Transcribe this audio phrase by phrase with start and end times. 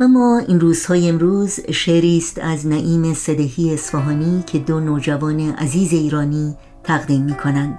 [0.00, 5.92] و ما این روزهای امروز شعری است از نعیم صدهی اصفهانی که دو نوجوان عزیز
[5.92, 7.78] ایرانی تقدیم می کنند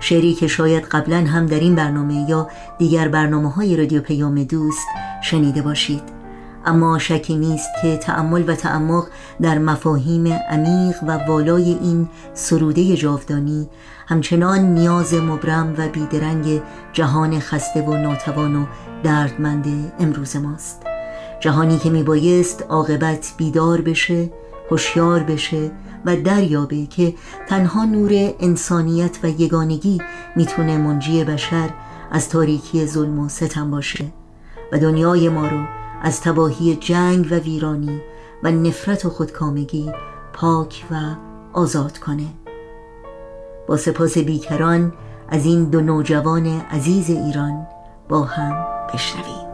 [0.00, 4.86] شعری که شاید قبلا هم در این برنامه یا دیگر برنامه های رادیو پیام دوست
[5.22, 6.02] شنیده باشید.
[6.66, 9.06] اما شکی نیست که تأمل و تعمق
[9.40, 13.68] در مفاهیم عمیق و والای این سروده جاودانی
[14.08, 18.66] همچنان نیاز مبرم و بیدرنگ جهان خسته و ناتوان و
[19.02, 20.89] دردمند امروز ماست.
[21.40, 24.30] جهانی که میبایست عاقبت بیدار بشه
[24.70, 25.70] هوشیار بشه
[26.04, 27.14] و دریابه که
[27.48, 28.10] تنها نور
[28.40, 30.02] انسانیت و یگانگی
[30.36, 31.70] می‌تونه منجی بشر
[32.10, 34.04] از تاریکی ظلم و ستم باشه
[34.72, 35.64] و دنیای ما رو
[36.02, 38.00] از تباهی جنگ و ویرانی
[38.42, 39.92] و نفرت و خودکامگی
[40.32, 40.94] پاک و
[41.52, 42.26] آزاد کنه.
[43.68, 44.92] با سپاس بیکران
[45.28, 47.66] از این دو نوجوان عزیز ایران
[48.08, 49.49] با هم بشنویم.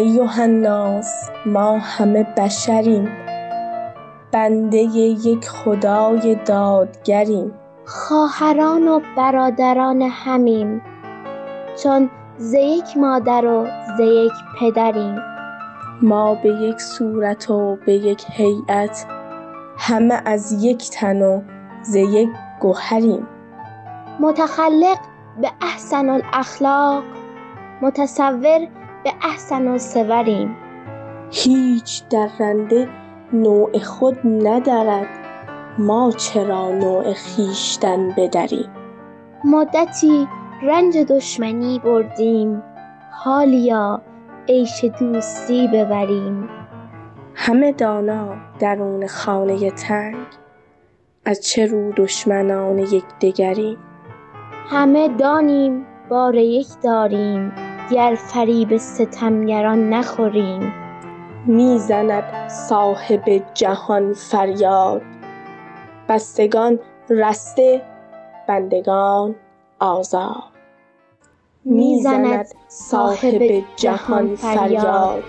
[0.00, 3.08] ایها الناس ما همه بشریم.
[4.32, 7.52] بنده یک خدای دادگریم.
[7.86, 10.82] خواهران و برادران همیم.
[11.82, 15.16] چون ز یک مادر و ز یک پدریم.
[16.02, 19.06] ما به یک صورت و به یک هیئت
[19.78, 21.42] همه از یک تن و
[21.82, 22.28] ز یک
[22.60, 23.26] گهریم
[24.20, 24.98] متخلق
[25.40, 27.02] به احسن الاخلاق
[27.82, 28.68] متصور
[29.04, 30.56] به احسن الصوریم
[31.30, 32.88] هیچ درنده
[33.32, 35.08] نوع خود ندرد
[35.78, 38.70] ما چرا نوع خویشتن بدریم؟
[39.44, 40.28] مدتی
[40.62, 42.62] رنج دشمنی بردیم.
[43.10, 44.02] حالیا
[44.48, 46.48] عیش دوستی ببریم.
[47.34, 50.16] همه دانا درون خانه تنگ.
[51.24, 53.78] از چه رو دشمنان یکدیگریم
[54.70, 57.52] همه دانیم بار یک داریم.
[57.90, 60.72] گر فریب ستمگران نخوریم.
[61.46, 65.02] می‌زند صاحب جهان فریاد.
[66.08, 66.78] بستگان
[67.10, 67.82] رسته
[68.48, 69.34] بندگان
[69.80, 70.42] آزاد.
[71.64, 75.22] می‌زند صاحب جهان فریاد.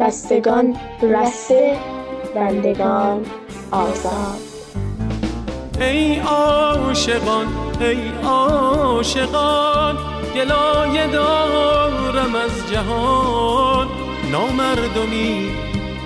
[0.00, 1.76] بستگان رسته
[2.34, 3.26] بندگان
[3.70, 4.40] آزاد.
[5.80, 7.46] ای عاشقان
[7.80, 9.96] ای عاشقان
[10.34, 13.88] گلایه دارم از جهان.
[14.32, 15.50] نامردمی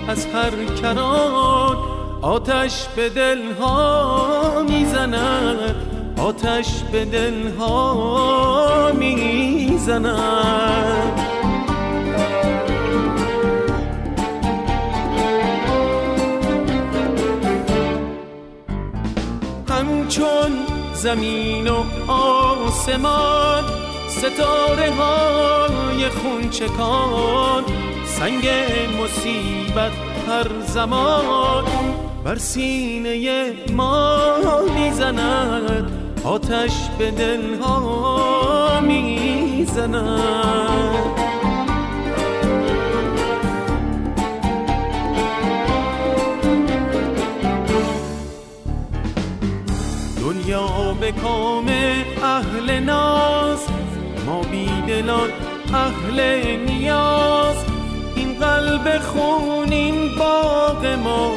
[0.09, 1.77] از هر کران.
[2.23, 5.75] آتش به دلها می‌زند.
[6.19, 10.25] آتش به دلها می‌زند.
[19.69, 20.53] همچون
[20.95, 23.65] زمین و آسمان
[24.19, 27.65] ستاره های خونچکان
[28.07, 28.49] سنگ
[29.03, 29.93] مصیبت
[30.29, 31.65] هر زمان.
[32.25, 34.37] بر سینه ما
[34.75, 35.91] می‌زند
[36.25, 40.05] آتش به دلها می‌زند.
[50.21, 51.67] دنیا به کام
[52.23, 53.67] اهل ناز
[54.27, 55.31] ما بیدلان
[55.75, 56.21] اهل
[56.57, 57.57] نیاز.
[58.17, 61.33] این قلب خونین باغ ما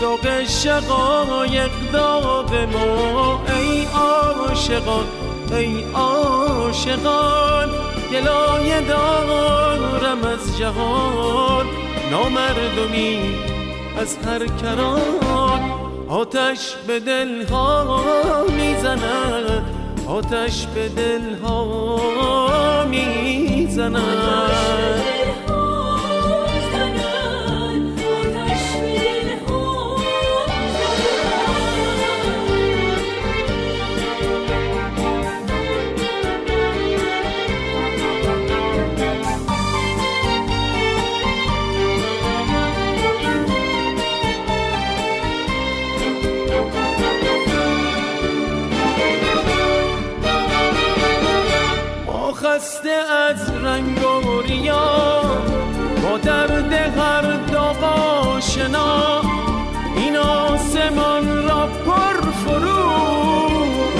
[0.00, 3.42] داغ شقایق داغ ما.
[3.54, 5.04] ای عاشقان
[5.52, 7.68] ای عاشقان
[8.12, 11.66] گلایه دارم از جهان.
[12.10, 13.18] نامردمی
[14.00, 15.60] از هر کران
[16.08, 19.83] آتش به دلها می‌زند.
[20.06, 21.98] آتش به دلها
[22.90, 23.96] می‌زند
[52.54, 55.22] خسته از رنگ و ریا.
[56.02, 59.22] با درد هر داغ آشنا.
[59.96, 62.92] این آسمان را پر فرو.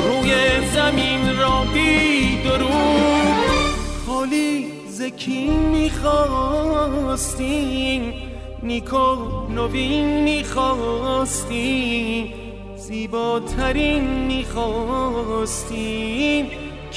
[0.07, 0.35] روی
[0.75, 2.99] زمین را بی درو.
[4.07, 6.13] خالی زکی می‌خواستیم.
[8.63, 9.17] نیکو
[9.49, 11.55] نوین می‌خواستیم.
[12.77, 15.35] زیباترین می‌خواستیم.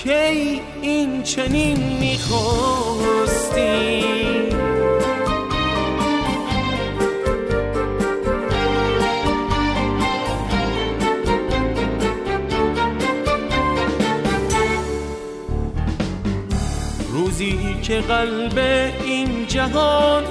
[0.03, 3.37] کی این چنین می‌خواستیم
[17.11, 18.59] روزی که قلب
[19.03, 20.23] این جهان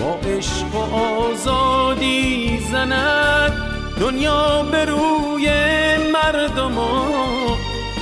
[0.00, 3.52] با عشق و آزادی زند
[4.00, 5.48] دنیا به روی
[6.12, 6.78] مردم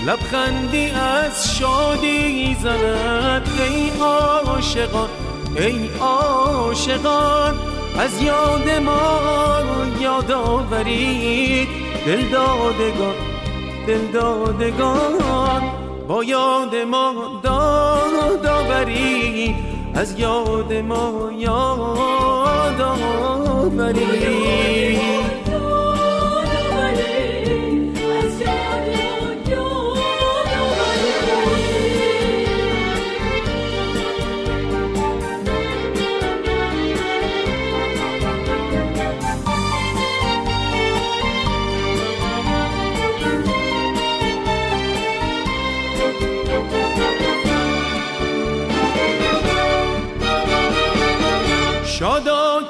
[0.07, 5.09] لبخندی از شادی زند ای عاشقان
[5.57, 7.55] ای عاشقان.
[7.99, 9.21] از یاد ما
[10.01, 11.69] یاد آورید
[12.07, 13.15] دل دادگان
[13.87, 15.63] دل دادگان.
[16.09, 19.55] با یاد ما داد آورید
[19.95, 24.72] از یاد ما یاد آورید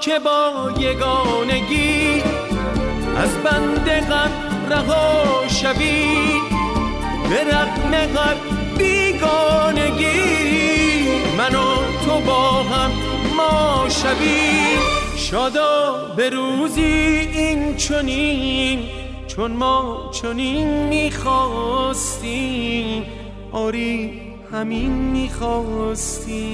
[0.03, 2.23] که با یگانگی
[3.17, 4.31] از بند غم
[4.71, 6.17] رها شوی.
[7.31, 8.37] به رقم هر
[8.79, 10.23] بیگانگی
[11.39, 11.77] من و
[12.07, 12.91] تو با هم
[13.37, 14.79] ما شوی.
[15.17, 18.79] شادا به روزی این چنین
[19.27, 22.23] چون ما چنین می‌خواستیم.
[23.53, 24.21] آری
[24.53, 26.47] همین می‌خواستیم.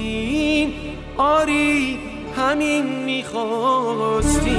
[1.17, 4.49] آری همین می‌خواستیم.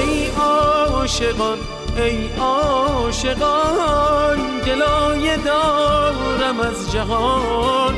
[0.00, 1.58] ای عاشقان
[1.96, 7.94] ای عاشقان گلایه دارم از جهان.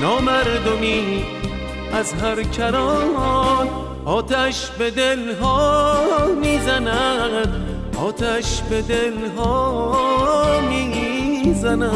[0.00, 1.24] نامردمی
[1.92, 3.68] از هر کران.
[4.04, 6.04] آتش به دلها
[6.40, 7.66] می‌زند
[7.96, 11.90] آتش به دلها می‌زند.